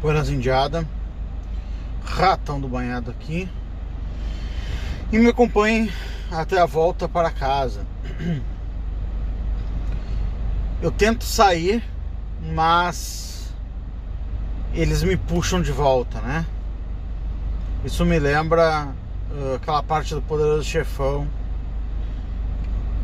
Buenas 0.00 0.30
Indiada, 0.30 0.86
ratão 2.04 2.60
do 2.60 2.68
banhado 2.68 3.10
aqui 3.10 3.48
e 5.10 5.18
me 5.18 5.26
acompanhe 5.26 5.92
até 6.30 6.56
a 6.60 6.66
volta 6.66 7.08
para 7.08 7.32
casa. 7.32 7.84
Eu 10.80 10.92
tento 10.92 11.24
sair, 11.24 11.82
mas 12.54 13.52
eles 14.72 15.02
me 15.02 15.16
puxam 15.16 15.60
de 15.60 15.72
volta, 15.72 16.20
né? 16.20 16.46
Isso 17.84 18.04
me 18.04 18.20
lembra 18.20 18.94
uh, 19.32 19.56
aquela 19.56 19.82
parte 19.82 20.14
do 20.14 20.22
Poderoso 20.22 20.62
Chefão 20.62 21.26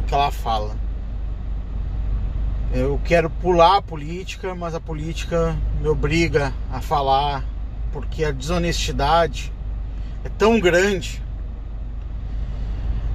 que 0.06 0.14
ela 0.14 0.30
fala. 0.30 0.76
Eu 2.74 3.00
quero 3.04 3.30
pular 3.30 3.76
a 3.76 3.82
política, 3.82 4.52
mas 4.52 4.74
a 4.74 4.80
política 4.80 5.56
me 5.80 5.86
obriga 5.86 6.52
a 6.72 6.80
falar 6.80 7.44
porque 7.92 8.24
a 8.24 8.32
desonestidade 8.32 9.52
é 10.24 10.28
tão 10.28 10.58
grande. 10.58 11.22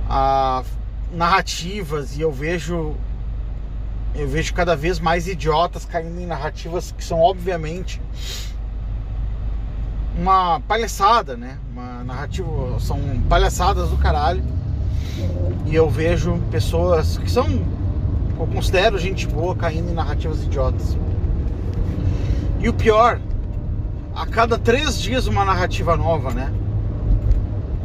A 0.07 0.63
narrativas 1.11 2.15
e 2.15 2.21
eu 2.21 2.31
vejo 2.31 2.95
eu 4.15 4.29
vejo 4.29 4.53
cada 4.53 4.77
vez 4.77 4.97
mais 4.97 5.27
idiotas 5.27 5.83
caindo 5.83 6.21
em 6.21 6.25
narrativas 6.25 6.93
que 6.93 7.03
são 7.03 7.19
obviamente 7.19 8.01
uma 10.17 10.61
palhaçada, 10.61 11.35
né? 11.35 11.57
Uma 11.69 12.01
narrativa 12.05 12.79
são 12.79 12.97
palhaçadas 13.27 13.89
do 13.89 13.97
caralho. 13.97 14.41
E 15.65 15.75
eu 15.75 15.89
vejo 15.89 16.41
pessoas 16.49 17.17
que 17.17 17.29
são 17.29 17.77
eu 18.39 18.47
considero 18.47 18.97
gente 18.97 19.27
boa 19.27 19.53
caindo 19.53 19.91
em 19.91 19.93
narrativas 19.93 20.41
idiotas. 20.43 20.97
E 22.59 22.69
o 22.69 22.73
pior, 22.73 23.19
a 24.15 24.25
cada 24.25 24.57
três 24.57 24.99
dias 24.99 25.27
uma 25.27 25.43
narrativa 25.43 25.97
nova, 25.97 26.31
né? 26.31 26.51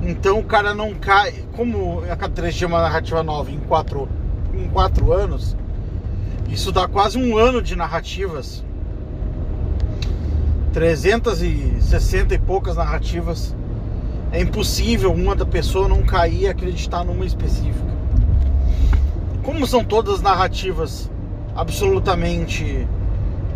Então 0.00 0.38
o 0.38 0.44
cara 0.44 0.72
não 0.72 0.94
cai. 0.94 1.44
Como 1.56 2.02
a 2.08 2.16
cada 2.16 2.32
três 2.32 2.54
dias 2.54 2.70
uma 2.70 2.82
narrativa 2.82 3.22
nova 3.22 3.50
em 3.50 3.58
quatro, 3.58 4.08
em 4.52 4.68
quatro 4.68 5.12
anos, 5.12 5.56
isso 6.48 6.70
dá 6.70 6.86
quase 6.86 7.18
um 7.18 7.36
ano 7.36 7.60
de 7.60 7.74
narrativas. 7.74 8.64
360 10.72 12.34
e 12.34 12.38
poucas 12.38 12.76
narrativas. 12.76 13.54
É 14.30 14.40
impossível 14.40 15.12
uma 15.12 15.34
da 15.34 15.46
pessoa 15.46 15.88
não 15.88 16.02
cair 16.02 16.42
e 16.42 16.48
acreditar 16.48 17.04
numa 17.04 17.24
específica 17.24 17.83
como 19.44 19.66
são 19.66 19.84
todas 19.84 20.22
narrativas 20.22 21.10
absolutamente 21.54 22.88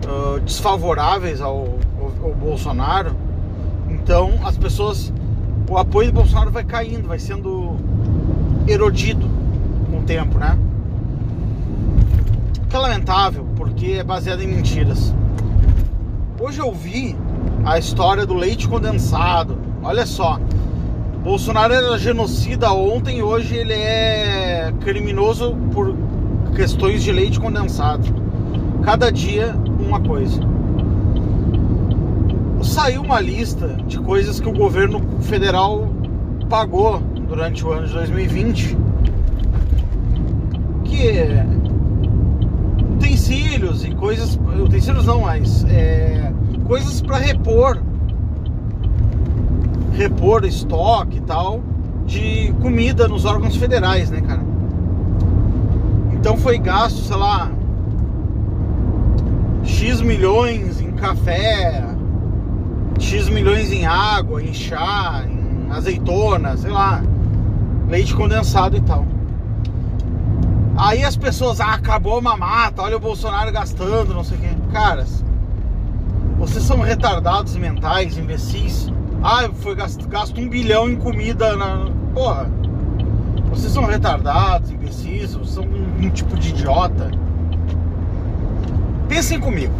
uh, 0.06 0.38
desfavoráveis 0.40 1.40
ao, 1.40 1.78
ao, 1.98 2.26
ao, 2.26 2.34
Bolsonaro, 2.34 3.16
então 3.88 4.38
as 4.44 4.56
pessoas, 4.56 5.12
o 5.68 5.78
apoio 5.78 6.12
do 6.12 6.16
Bolsonaro 6.16 6.50
vai 6.50 6.62
caindo, 6.62 7.08
vai 7.08 7.18
sendo 7.18 7.76
erodido 8.68 9.26
com 9.90 10.00
o 10.00 10.02
tempo, 10.02 10.38
né? 10.38 10.56
Que 12.68 12.76
é 12.76 12.78
lamentável, 12.78 13.46
porque 13.56 13.92
é 13.92 14.04
baseado 14.04 14.42
em 14.42 14.46
mentiras. 14.46 15.14
Hoje 16.38 16.60
eu 16.60 16.70
vi 16.72 17.16
a 17.64 17.78
história 17.78 18.26
do 18.26 18.34
leite 18.34 18.68
condensado. 18.68 19.58
Olha 19.82 20.04
só, 20.04 20.38
Bolsonaro 21.28 21.74
era 21.74 21.98
genocida 21.98 22.72
ontem 22.72 23.18
e 23.18 23.22
hoje 23.22 23.54
ele 23.54 23.74
é 23.74 24.72
criminoso 24.80 25.54
por 25.74 25.94
questões 26.56 27.02
de 27.02 27.12
leite 27.12 27.38
condensado. 27.38 28.02
Cada 28.82 29.12
dia 29.12 29.54
uma 29.78 30.00
coisa. 30.00 30.40
Saiu 32.62 33.02
uma 33.02 33.20
lista 33.20 33.76
de 33.86 33.98
coisas 33.98 34.40
que 34.40 34.48
o 34.48 34.54
governo 34.54 35.02
federal 35.20 35.92
pagou 36.48 36.98
durante 37.28 37.62
o 37.62 37.72
ano 37.72 37.86
de 37.86 37.92
2020 37.92 38.78
que 40.84 41.08
é 41.08 41.46
utensílios 42.94 43.84
e 43.84 43.94
coisas 43.94 44.40
utensílios 44.64 45.04
não 45.04 45.20
mais 45.20 45.62
é, 45.64 46.32
coisas 46.66 47.02
para 47.02 47.18
repor 47.18 47.82
repor 49.98 50.44
estoque 50.44 51.18
e 51.18 51.20
tal 51.20 51.60
de 52.06 52.54
comida 52.62 53.06
nos 53.06 53.24
órgãos 53.24 53.56
federais, 53.56 54.10
né, 54.10 54.20
cara? 54.22 54.40
Então 56.12 56.36
foi 56.36 56.56
gasto, 56.56 57.00
sei 57.02 57.16
lá, 57.16 57.50
X 59.64 60.00
milhões 60.00 60.80
em 60.80 60.92
café, 60.92 61.84
X 62.98 63.28
milhões 63.28 63.70
em 63.72 63.84
água, 63.84 64.42
em 64.42 64.54
chá, 64.54 65.24
em 65.28 65.70
azeitona, 65.70 66.56
sei 66.56 66.70
lá, 66.70 67.02
leite 67.88 68.14
condensado 68.14 68.76
e 68.76 68.80
tal. 68.80 69.04
Aí 70.76 71.04
as 71.04 71.16
pessoas, 71.16 71.60
ah, 71.60 71.74
acabou 71.74 72.18
a 72.18 72.20
mamata, 72.20 72.82
olha 72.82 72.96
o 72.96 73.00
Bolsonaro 73.00 73.50
gastando, 73.52 74.14
não 74.14 74.22
sei 74.22 74.38
o 74.38 74.40
quê. 74.40 74.50
Caras, 74.72 75.24
vocês 76.38 76.64
são 76.64 76.80
retardados 76.80 77.56
mentais, 77.56 78.16
imbecis. 78.16 78.90
Ah, 79.22 79.48
foi 79.52 79.74
gasto, 79.74 80.06
gasto 80.08 80.40
um 80.40 80.48
bilhão 80.48 80.88
em 80.88 80.96
comida 80.96 81.56
na. 81.56 81.90
Porra. 82.14 82.50
Vocês 83.50 83.72
são 83.72 83.84
retardados, 83.84 84.70
imbecis, 84.70 85.36
são 85.44 85.64
um, 85.64 86.06
um 86.06 86.10
tipo 86.10 86.36
de 86.38 86.50
idiota. 86.50 87.10
Pensem 89.08 89.40
comigo. 89.40 89.72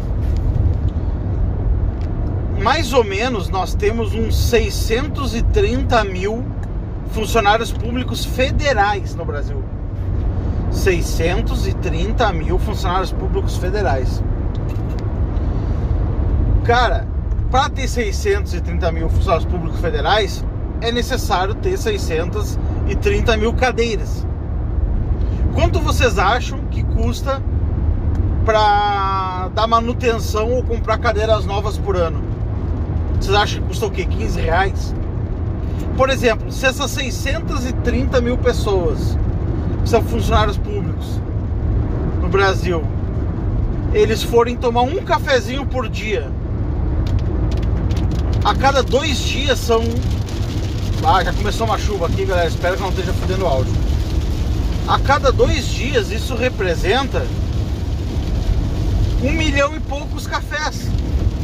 Mais 2.63 2.93
ou 2.93 3.05
menos 3.05 3.49
nós 3.49 3.75
temos 3.75 4.15
uns 4.15 4.37
630 4.37 6.03
mil 6.05 6.45
funcionários 7.11 7.71
públicos 7.71 8.25
federais 8.25 9.15
no 9.15 9.25
Brasil. 9.25 9.63
630 10.73 12.33
mil 12.33 12.59
funcionários 12.59 13.13
públicos 13.13 13.57
federais. 13.57 14.23
Cara, 16.65 17.07
para 17.51 17.71
ter 17.71 17.89
630 17.89 18.93
mil 18.93 19.09
funcionários 19.09 19.47
públicos 19.47 19.81
federais, 19.81 20.45
é 20.81 20.93
necessário 20.93 21.55
ter 21.55 21.77
630 21.77 23.37
mil 23.37 23.55
cadeiras. 23.55 24.27
Quanto 25.55 25.81
vocês 25.81 26.19
acham 26.19 26.61
que 26.71 26.83
custa 26.83 27.43
para 28.45 29.49
dar 29.55 29.67
manutenção 29.67 30.53
ou 30.53 30.63
comprar 30.63 30.99
cadeiras 30.99 31.47
novas 31.47 31.79
por 31.79 31.97
ano? 31.97 32.23
Vocês 33.19 33.35
acham 33.35 33.63
que 33.63 33.69
custa 33.69 33.87
o 33.87 33.91
quê? 33.91 34.05
15 34.05 34.41
reais? 34.41 34.95
Por 35.97 36.11
exemplo, 36.11 36.53
se 36.53 36.67
essas 36.67 36.91
630 36.91 38.21
mil 38.21 38.37
pessoas 38.39 39.19
são 39.85 40.03
funcionários 40.03 40.59
públicos 40.59 41.21
no 42.21 42.29
Brasil, 42.29 42.85
eles 43.93 44.23
forem 44.23 44.55
tomar 44.55 44.83
um 44.83 45.03
cafezinho 45.03 45.67
por 45.67 45.89
dia 45.89 46.31
a 48.45 48.55
cada 48.55 48.83
dois 48.83 49.19
dias 49.19 49.59
são. 49.59 49.83
Ah, 51.05 51.23
já 51.23 51.33
começou 51.33 51.67
uma 51.67 51.79
chuva 51.79 52.07
aqui, 52.07 52.25
galera. 52.25 52.49
Espero 52.49 52.77
que 52.77 52.83
não 52.83 52.91
esteja 52.91 53.13
fudendo 53.13 53.45
o 53.45 53.49
áudio. 53.49 53.73
A 54.87 54.99
cada 54.99 55.31
dois 55.31 55.67
dias 55.67 56.11
isso 56.11 56.35
representa 56.35 57.27
um 59.23 59.33
milhão 59.33 59.75
e 59.77 59.81
poucos 59.81 60.27
cafés. 60.27 60.87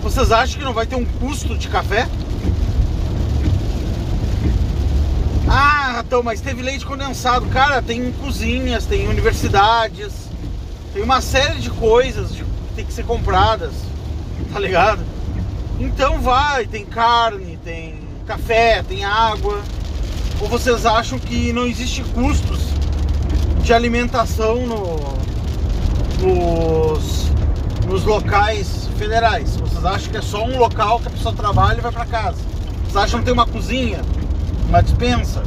Vocês 0.03 0.33
acham 0.33 0.59
que 0.59 0.65
não 0.65 0.73
vai 0.73 0.87
ter 0.87 0.97
um 0.97 1.05
custo 1.05 1.57
de 1.57 1.69
café? 1.69 2.09
Ah, 5.49 6.03
então, 6.05 6.23
mas 6.23 6.41
teve 6.41 6.63
leite 6.63 6.85
condensado. 6.85 7.47
Cara, 7.47 7.83
tem 7.83 8.13
cozinhas, 8.13 8.87
tem 8.87 9.09
universidades, 9.09 10.13
tem 10.93 11.03
uma 11.03 11.21
série 11.21 11.61
de 11.61 11.71
coisas 11.71 12.31
que 12.33 12.45
tem 12.75 12.85
que 12.85 12.93
ser 12.93 13.05
compradas, 13.05 13.73
tá 14.53 14.59
ligado? 14.59 15.14
Então 15.85 16.19
vai, 16.19 16.67
tem 16.67 16.83
carne, 16.83 17.59
tem 17.63 18.01
café, 18.27 18.83
tem 18.83 19.05
água. 19.05 19.61
Ou 20.41 20.49
vocês 20.49 20.87
acham 20.87 21.19
que 21.19 21.53
não 21.53 21.67
existe 21.67 22.03
custos 22.03 22.61
de 23.63 23.73
alimentação 23.75 24.67
no, 24.67 24.97
nos, 26.23 27.31
nos 27.87 28.03
locais 28.05 28.89
federais? 28.97 29.57
Vocês 29.57 29.85
acham 29.85 30.11
que 30.11 30.17
é 30.17 30.23
só 30.23 30.43
um 30.45 30.59
local 30.59 31.01
que 31.01 31.09
a 31.09 31.11
pessoa 31.11 31.35
trabalha 31.35 31.79
e 31.79 31.83
vai 31.83 31.93
para 31.93 32.07
casa? 32.07 32.39
Vocês 32.85 32.97
acham 32.97 33.21
que 33.21 33.27
tem 33.27 33.35
uma 33.35 33.47
cozinha, 33.47 34.01
uma 34.67 34.83
dispensa 34.83 35.43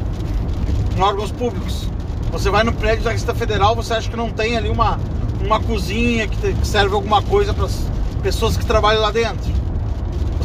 em 0.95 1.01
órgãos 1.01 1.31
públicos? 1.31 1.89
Você 2.31 2.51
vai 2.51 2.63
no 2.63 2.73
prédio 2.73 3.03
da 3.03 3.11
Receita 3.11 3.33
Federal, 3.33 3.75
você 3.75 3.95
acha 3.95 4.07
que 4.07 4.15
não 4.15 4.29
tem 4.29 4.55
ali 4.55 4.69
uma, 4.69 4.99
uma 5.43 5.59
cozinha 5.59 6.27
que, 6.27 6.53
que 6.53 6.67
serve 6.67 6.93
alguma 6.93 7.23
coisa 7.23 7.55
para 7.55 7.65
as 7.65 7.87
pessoas 8.21 8.55
que 8.55 8.65
trabalham 8.67 9.01
lá 9.01 9.09
dentro? 9.09 9.56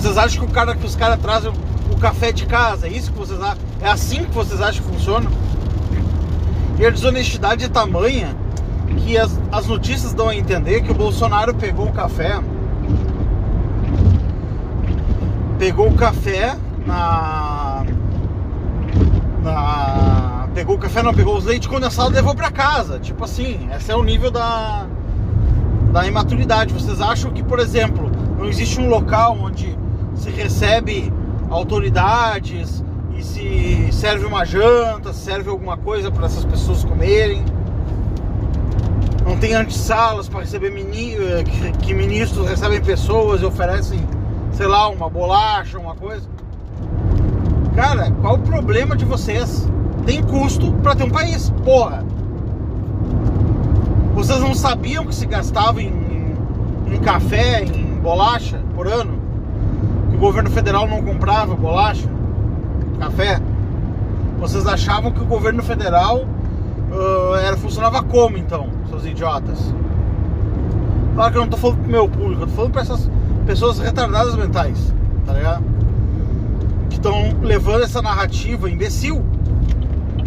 Vocês 0.02 0.19
acham 0.19 0.44
que 0.44 0.50
o 0.50 0.52
cara 0.52 0.75
que 0.75 0.84
os 0.84 0.96
caras 0.96 1.20
trazem 1.20 1.52
o 1.88 1.96
café 1.96 2.32
de 2.32 2.44
casa? 2.44 2.88
É 2.88 2.90
isso 2.90 3.12
que 3.12 3.19
vocês 3.19 3.40
acham? 3.40 3.58
É 3.81 3.88
assim 3.88 4.25
que 4.25 4.32
vocês 4.32 4.60
acham 4.60 4.82
que 4.82 4.90
funciona? 4.90 5.31
E 6.76 6.84
a 6.84 6.90
desonestidade 6.90 7.66
é 7.66 7.69
tamanha 7.69 8.37
que 8.99 9.16
as, 9.16 9.40
as 9.52 9.69
notícias 9.69 10.12
dão 10.12 10.28
a 10.28 10.34
entender 10.34 10.81
que 10.81 10.90
o 10.90 10.94
Bolsonaro 10.94 11.54
pegou 11.54 11.87
o 11.87 11.93
café 11.93 12.40
pegou 15.56 15.87
o 15.87 15.94
café 15.94 16.56
na. 16.84 17.84
na 19.40 20.48
pegou 20.52 20.75
o 20.75 20.78
café, 20.81 21.00
não, 21.00 21.14
pegou 21.14 21.38
os 21.38 21.44
leite 21.44 21.69
condensado 21.69 22.10
e 22.10 22.14
levou 22.14 22.34
para 22.34 22.50
casa. 22.50 22.98
Tipo 22.98 23.22
assim, 23.22 23.69
esse 23.72 23.93
é 23.93 23.94
o 23.94 24.02
nível 24.02 24.32
da, 24.32 24.84
da 25.93 26.05
imaturidade. 26.08 26.75
Vocês 26.75 27.00
acham 27.00 27.31
que, 27.31 27.44
por 27.44 27.60
exemplo, 27.60 28.10
não 28.37 28.48
existe 28.48 28.81
um 28.81 28.88
local 28.88 29.38
onde 29.40 29.81
se 30.14 30.30
recebe 30.30 31.12
autoridades 31.50 32.82
e 33.16 33.22
se 33.22 33.88
serve 33.92 34.24
uma 34.24 34.44
janta, 34.44 35.12
serve 35.12 35.50
alguma 35.50 35.76
coisa 35.76 36.10
para 36.10 36.26
essas 36.26 36.44
pessoas 36.44 36.84
comerem? 36.84 37.44
Não 39.24 39.36
tem 39.36 39.54
antessalas 39.54 40.28
para 40.28 40.40
receber 40.40 40.70
mini, 40.70 41.14
eh, 41.14 41.44
que 41.80 41.94
ministros 41.94 42.48
recebem 42.48 42.80
pessoas 42.80 43.40
e 43.40 43.44
oferecem, 43.44 44.00
sei 44.52 44.66
lá, 44.66 44.88
uma 44.88 45.08
bolacha, 45.08 45.78
uma 45.78 45.94
coisa. 45.94 46.28
Cara, 47.74 48.10
qual 48.20 48.34
o 48.34 48.38
problema 48.40 48.96
de 48.96 49.04
vocês? 49.04 49.68
Tem 50.04 50.22
custo 50.22 50.72
para 50.82 50.96
ter 50.96 51.04
um 51.04 51.10
país, 51.10 51.50
porra. 51.64 52.04
Vocês 54.14 54.40
não 54.40 54.54
sabiam 54.54 55.06
que 55.06 55.14
se 55.14 55.26
gastava 55.26 55.80
em, 55.80 55.86
em, 55.86 56.94
em 56.94 57.00
café, 57.00 57.64
em 57.64 57.98
bolacha 58.00 58.60
por 58.74 58.88
ano? 58.88 59.21
Governo 60.22 60.50
federal 60.50 60.86
não 60.86 61.02
comprava 61.02 61.56
bolacha, 61.56 62.08
café? 63.00 63.40
Vocês 64.38 64.64
achavam 64.69 65.10
que 65.10 65.20
o 65.20 65.24
governo 65.24 65.64
federal 65.64 66.19
uh, 66.20 67.34
era, 67.44 67.56
funcionava 67.56 68.04
como 68.04 68.38
então, 68.38 68.69
seus 68.88 69.04
idiotas? 69.04 69.58
Claro 71.16 71.32
que 71.32 71.38
eu 71.38 71.42
não 71.42 71.48
tô 71.48 71.56
falando 71.56 71.78
pro 71.80 71.90
meu 71.90 72.08
público, 72.08 72.42
eu 72.42 72.46
tô 72.46 72.52
falando 72.52 72.70
pra 72.70 72.82
essas 72.82 73.10
pessoas 73.46 73.80
retardadas 73.80 74.36
mentais, 74.36 74.94
tá 75.26 75.32
ligado? 75.32 75.64
Que 76.88 76.94
estão 76.94 77.40
levando 77.42 77.82
essa 77.82 78.00
narrativa 78.00 78.70
imbecil. 78.70 79.24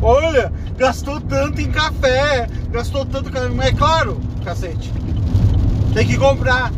Olha, 0.02 0.52
gastou 0.78 1.22
tanto 1.22 1.62
em 1.62 1.72
café, 1.72 2.50
gastou 2.70 3.06
tanto. 3.06 3.32
É 3.62 3.72
claro, 3.72 4.20
cacete. 4.44 4.92
Tem 5.94 6.06
que 6.06 6.18
comprar. 6.18 6.74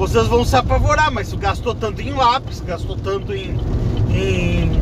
Vocês 0.00 0.26
vão 0.28 0.46
se 0.46 0.56
apavorar, 0.56 1.12
mas 1.12 1.30
gastou 1.34 1.74
tanto 1.74 2.00
em 2.00 2.10
lápis, 2.14 2.58
gastou 2.60 2.96
tanto 2.96 3.34
em, 3.34 3.54
em 4.08 4.80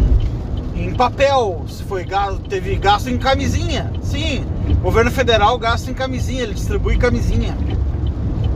em 0.77 0.95
papel, 0.95 1.65
se 1.67 1.83
foi 1.83 2.07
teve 2.49 2.77
gasto 2.77 3.11
em 3.11 3.19
camisinha. 3.19 3.93
Sim, 4.01 4.47
governo 4.81 5.11
federal 5.11 5.59
gasta 5.59 5.91
em 5.91 5.95
camisinha, 5.95 6.45
ele 6.45 6.55
distribui 6.55 6.97
camisinha. 6.99 7.53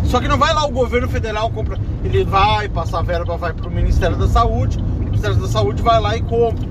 Só 0.05 0.21
que 0.21 0.29
não 0.29 0.39
vai 0.39 0.55
lá 0.55 0.65
o 0.65 0.71
governo 0.71 1.09
federal 1.09 1.51
compra, 1.51 1.81
ele 2.05 2.25
vai 2.25 2.69
passar 2.69 3.03
verba, 3.03 3.37
vai 3.37 3.53
para 3.53 3.67
o 3.67 3.71
Ministério 3.71 4.17
da 4.17 4.29
Saúde, 4.29 4.79
o 4.79 5.05
Ministério 5.05 5.35
da 5.35 5.49
Saúde 5.49 5.83
vai 5.83 6.01
lá 6.01 6.17
e 6.17 6.23
compra. 6.23 6.69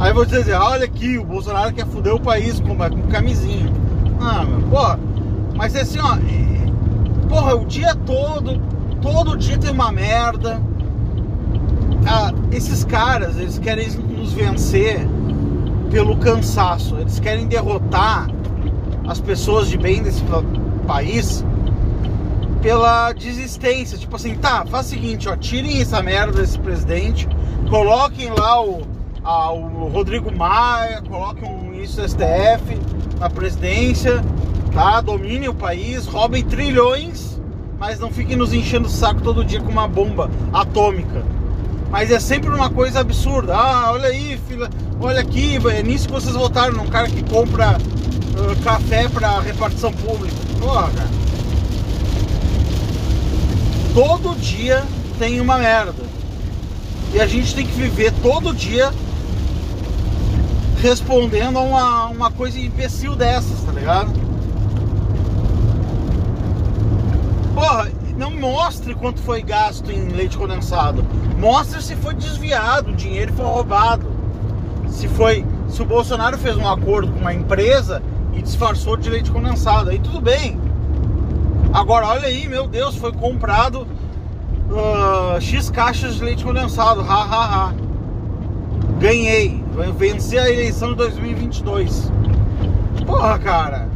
Aí 0.00 0.14
você 0.14 0.38
dizer, 0.38 0.54
olha 0.54 0.86
aqui, 0.86 1.18
o 1.18 1.26
Bolsonaro 1.26 1.74
quer 1.74 1.84
fuder 1.88 2.14
o 2.14 2.20
país 2.20 2.58
com, 2.58 2.74
com 2.74 3.02
camisinha. 3.08 3.70
Ah, 4.18 4.46
meu, 4.46 4.62
porra, 4.70 4.98
mas 5.54 5.74
é 5.74 5.82
assim, 5.82 5.98
ó, 5.98 6.16
porra, 7.28 7.54
o 7.54 7.64
dia 7.66 7.94
todo, 7.94 8.60
todo 9.00 9.36
dia 9.36 9.58
tem 9.58 9.70
uma 9.70 9.92
merda 9.92 10.60
ah, 12.10 12.32
esses 12.52 12.84
caras, 12.84 13.36
eles 13.36 13.58
querem 13.58 13.86
nos 13.90 14.32
vencer 14.32 15.06
pelo 15.90 16.16
cansaço. 16.16 16.96
Eles 16.96 17.20
querem 17.20 17.46
derrotar 17.46 18.28
as 19.06 19.20
pessoas 19.20 19.68
de 19.68 19.76
bem 19.76 20.02
desse 20.02 20.22
país 20.86 21.44
pela 22.62 23.12
desistência. 23.12 23.98
Tipo 23.98 24.16
assim, 24.16 24.34
tá, 24.36 24.64
faz 24.66 24.86
o 24.86 24.88
seguinte, 24.88 25.28
ó, 25.28 25.36
tirem 25.36 25.82
essa 25.82 26.02
merda 26.02 26.40
desse 26.40 26.58
presidente, 26.58 27.28
coloquem 27.68 28.30
lá 28.30 28.62
o, 28.64 28.82
a, 29.22 29.52
o 29.52 29.88
Rodrigo 29.88 30.34
Maia, 30.34 31.02
coloquem 31.02 31.46
um 31.46 31.70
ministro 31.70 32.02
do 32.02 32.08
STF 32.08 32.78
na 33.20 33.28
presidência, 33.28 34.22
tá? 34.68 35.00
Dominem 35.00 35.48
o 35.48 35.54
país, 35.54 36.06
roubem 36.06 36.44
trilhões, 36.44 37.40
mas 37.78 37.98
não 37.98 38.10
fiquem 38.10 38.36
nos 38.36 38.52
enchendo 38.52 38.86
o 38.88 38.90
saco 38.90 39.20
todo 39.20 39.44
dia 39.44 39.60
com 39.60 39.70
uma 39.70 39.86
bomba 39.88 40.30
atômica. 40.52 41.24
Mas 41.90 42.10
é 42.10 42.20
sempre 42.20 42.50
uma 42.50 42.68
coisa 42.68 43.00
absurda. 43.00 43.56
Ah, 43.56 43.92
olha 43.92 44.08
aí, 44.08 44.38
filha, 44.46 44.68
olha 45.00 45.20
aqui, 45.20 45.58
é 45.70 45.82
nisso 45.82 46.06
que 46.06 46.12
vocês 46.12 46.34
votaram, 46.34 46.74
num 46.74 46.86
cara 46.86 47.08
que 47.08 47.22
compra 47.22 47.78
uh, 47.78 48.62
café 48.62 49.08
para 49.08 49.40
repartição 49.40 49.92
pública. 49.92 50.36
Porra, 50.60 50.90
cara. 50.90 51.08
Todo 53.94 54.38
dia 54.38 54.84
tem 55.18 55.40
uma 55.40 55.58
merda. 55.58 56.06
E 57.14 57.20
a 57.20 57.26
gente 57.26 57.54
tem 57.54 57.66
que 57.66 57.72
viver 57.72 58.12
todo 58.22 58.54
dia 58.54 58.92
respondendo 60.80 61.58
a 61.58 61.62
uma, 61.62 62.06
uma 62.06 62.30
coisa 62.30 62.60
imbecil 62.60 63.16
dessas, 63.16 63.60
tá 63.62 63.72
ligado? 63.72 64.12
Porra, 67.54 67.90
não 68.16 68.30
mostre 68.68 68.94
quanto 68.94 69.22
foi 69.22 69.40
gasto 69.40 69.90
em 69.90 70.08
leite 70.08 70.36
condensado. 70.36 71.02
Mostre 71.38 71.82
se 71.82 71.96
foi 71.96 72.12
desviado, 72.12 72.90
o 72.90 72.94
dinheiro 72.94 73.32
foi 73.32 73.46
roubado. 73.46 74.06
Se 74.88 75.08
foi, 75.08 75.42
se 75.70 75.80
o 75.80 75.86
Bolsonaro 75.86 76.36
fez 76.36 76.54
um 76.54 76.68
acordo 76.68 77.10
com 77.10 77.18
uma 77.18 77.32
empresa 77.32 78.02
e 78.34 78.42
disfarçou 78.42 78.94
de 78.98 79.08
leite 79.08 79.30
condensado, 79.30 79.88
aí 79.88 79.98
tudo 79.98 80.20
bem. 80.20 80.60
Agora 81.72 82.08
olha 82.08 82.26
aí, 82.26 82.46
meu 82.46 82.68
Deus, 82.68 82.94
foi 82.96 83.10
comprado 83.10 83.86
uh, 84.68 85.40
X 85.40 85.70
caixas 85.70 86.16
de 86.16 86.24
leite 86.24 86.44
condensado, 86.44 87.00
ha 87.00 87.24
ha 87.24 87.44
ha. 87.44 87.74
Ganhei, 89.00 89.64
venci 89.96 90.38
a 90.38 90.50
eleição 90.50 90.90
de 90.90 90.96
2022. 90.96 92.12
Porra, 93.06 93.38
cara. 93.38 93.88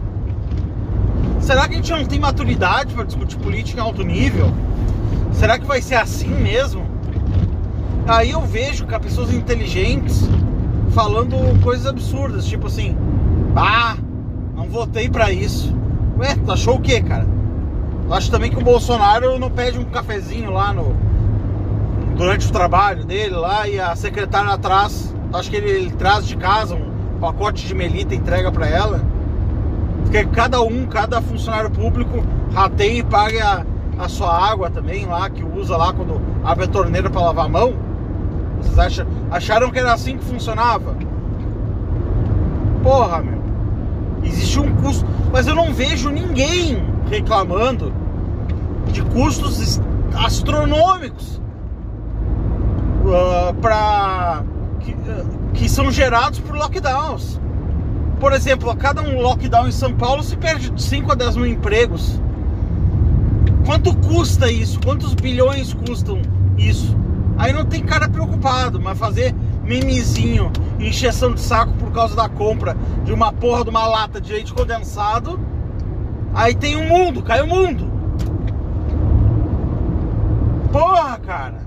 Será 1.42 1.66
que 1.66 1.74
a 1.74 1.76
gente 1.76 1.90
não 1.90 2.04
tem 2.04 2.20
maturidade 2.20 2.94
para 2.94 3.04
discutir 3.04 3.36
política 3.36 3.80
em 3.80 3.82
alto 3.82 4.04
nível? 4.04 4.52
Será 5.32 5.58
que 5.58 5.66
vai 5.66 5.82
ser 5.82 5.96
assim 5.96 6.28
mesmo? 6.28 6.86
Aí 8.06 8.30
eu 8.30 8.40
vejo 8.42 8.86
que 8.86 8.98
pessoas 9.00 9.34
inteligentes 9.34 10.22
falando 10.92 11.36
coisas 11.60 11.86
absurdas, 11.86 12.46
tipo 12.46 12.68
assim, 12.68 12.96
ah, 13.56 13.96
não 14.54 14.68
votei 14.68 15.08
para 15.08 15.32
isso. 15.32 15.74
Ué, 16.16 16.36
tu 16.36 16.52
achou 16.52 16.76
o 16.76 16.80
quê, 16.80 17.02
cara? 17.02 17.26
Tu 18.06 18.14
acha 18.14 18.30
também 18.30 18.48
que 18.48 18.58
o 18.58 18.62
Bolsonaro 18.62 19.36
não 19.36 19.50
pede 19.50 19.80
um 19.80 19.84
cafezinho 19.84 20.52
lá 20.52 20.72
no 20.72 20.94
durante 22.16 22.46
o 22.46 22.52
trabalho 22.52 23.04
dele 23.04 23.34
lá 23.34 23.66
e 23.66 23.80
a 23.80 23.96
secretária 23.96 24.52
atrás, 24.52 25.12
tu 25.30 25.36
acha 25.36 25.50
que 25.50 25.56
ele, 25.56 25.70
ele 25.70 25.90
traz 25.90 26.24
de 26.24 26.36
casa 26.36 26.76
um 26.76 27.18
pacote 27.18 27.66
de 27.66 27.74
melita 27.74 28.14
e 28.14 28.18
entrega 28.18 28.52
para 28.52 28.68
ela? 28.68 29.11
Porque 30.12 30.26
cada 30.26 30.60
um, 30.60 30.84
cada 30.84 31.22
funcionário 31.22 31.70
público 31.70 32.22
rateia 32.52 32.98
e 32.98 33.02
paga 33.02 33.64
a, 33.98 34.04
a 34.04 34.08
sua 34.10 34.30
água 34.30 34.68
também 34.68 35.06
lá, 35.06 35.30
que 35.30 35.42
usa 35.42 35.74
lá 35.74 35.90
quando 35.90 36.20
abre 36.44 36.66
a 36.66 36.68
torneira 36.68 37.08
para 37.08 37.22
lavar 37.22 37.46
a 37.46 37.48
mão. 37.48 37.72
Vocês 38.58 38.78
acham, 38.78 39.06
acharam 39.30 39.70
que 39.70 39.78
era 39.78 39.94
assim 39.94 40.18
que 40.18 40.24
funcionava? 40.26 40.94
Porra, 42.82 43.22
meu. 43.22 43.42
Existe 44.22 44.60
um 44.60 44.76
custo. 44.82 45.06
Mas 45.32 45.46
eu 45.46 45.54
não 45.54 45.72
vejo 45.72 46.10
ninguém 46.10 46.84
reclamando 47.08 47.90
de 48.88 49.00
custos 49.00 49.80
astronômicos 50.14 51.40
uh, 53.06 53.54
para 53.62 54.42
que, 54.78 54.92
uh, 54.92 55.26
que 55.54 55.70
são 55.70 55.90
gerados 55.90 56.38
por 56.38 56.54
lockdowns. 56.54 57.40
Por 58.22 58.32
exemplo, 58.32 58.70
a 58.70 58.76
cada 58.76 59.02
um 59.02 59.20
lockdown 59.20 59.66
em 59.66 59.72
São 59.72 59.92
Paulo 59.92 60.22
se 60.22 60.36
perde 60.36 60.70
de 60.70 60.80
5 60.80 61.10
a 61.10 61.14
10 61.16 61.38
mil 61.38 61.46
empregos. 61.46 62.20
Quanto 63.66 63.92
custa 63.96 64.48
isso? 64.48 64.78
Quantos 64.80 65.12
bilhões 65.12 65.74
custam 65.74 66.22
isso? 66.56 66.96
Aí 67.36 67.52
não 67.52 67.64
tem 67.64 67.82
cara 67.82 68.08
preocupado, 68.08 68.80
mas 68.80 68.96
fazer 68.96 69.34
mimizinho, 69.64 70.52
encheção 70.78 71.34
de 71.34 71.40
saco 71.40 71.72
por 71.72 71.90
causa 71.90 72.14
da 72.14 72.28
compra 72.28 72.76
de 73.04 73.12
uma 73.12 73.32
porra 73.32 73.64
de 73.64 73.70
uma 73.70 73.88
lata 73.88 74.20
de 74.20 74.32
leite 74.32 74.54
condensado. 74.54 75.40
Aí 76.32 76.54
tem 76.54 76.76
um 76.76 76.86
mundo, 76.86 77.24
cai 77.24 77.42
o 77.42 77.46
mundo. 77.48 77.90
Porra, 80.70 81.18
cara. 81.18 81.66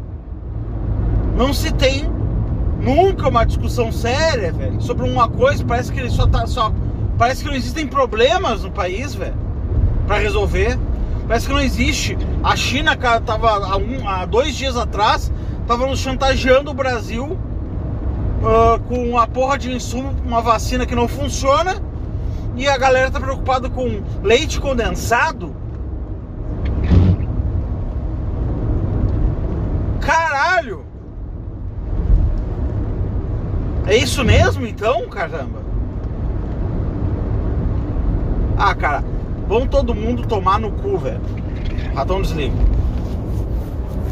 Não 1.35 1.53
se 1.53 1.69
tem 1.73 2.09
nunca 2.85 3.27
uma 3.27 3.43
discussão 3.43 3.91
séria, 3.91 4.53
velho, 4.53 4.79
sobre 4.79 5.09
uma 5.09 5.27
coisa, 5.27 5.65
parece 5.65 5.91
que 5.91 6.07
só 6.09 6.27
tá 6.27 6.45
só 6.45 6.71
parece 7.17 7.43
que 7.43 7.49
não 7.49 7.55
existem 7.55 7.87
problemas 7.87 8.63
no 8.63 8.71
país, 8.71 9.15
velho, 9.15 9.35
para 10.05 10.19
resolver. 10.19 10.77
Parece 11.27 11.47
que 11.47 11.53
não 11.53 11.61
existe. 11.61 12.15
A 12.43 12.55
China, 12.55 12.95
cara, 12.95 13.19
tava 13.19 13.49
há, 13.49 13.77
um, 13.77 14.07
há 14.07 14.25
dois 14.25 14.55
dias 14.55 14.77
atrás, 14.77 15.31
tava 15.65 15.87
nos 15.87 15.99
chantageando 15.99 16.69
o 16.69 16.73
Brasil 16.73 17.25
uh, 17.25 18.79
com 18.87 19.09
uma 19.09 19.25
porra 19.25 19.57
de 19.57 19.73
insumo, 19.73 20.13
uma 20.23 20.41
vacina 20.41 20.85
que 20.85 20.93
não 20.93 21.07
funciona. 21.07 21.81
E 22.55 22.67
a 22.67 22.77
galera 22.77 23.09
tá 23.09 23.19
preocupada 23.19 23.69
com 23.69 24.01
leite 24.21 24.61
condensado. 24.61 25.55
Caralho! 29.99 30.84
É 33.87 33.95
isso 33.95 34.23
mesmo 34.23 34.65
então, 34.65 35.07
caramba? 35.07 35.63
Ah, 38.57 38.73
cara, 38.73 39.03
vão 39.47 39.67
todo 39.67 39.93
mundo 39.93 40.25
tomar 40.25 40.59
no 40.59 40.71
cu, 40.71 40.97
velho. 40.97 41.21
Ratão 41.93 42.21
desliga. 42.21 42.55